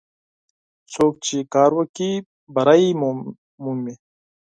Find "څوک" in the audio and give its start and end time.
0.93-1.13